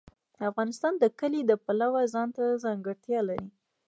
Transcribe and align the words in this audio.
افغانستان 0.49 0.93
د 0.99 1.05
کلي 1.19 1.41
د 1.45 1.51
پلوه 1.65 2.01
ځانته 2.13 2.43
ځانګړتیا 2.63 3.19
لري. 3.29 3.49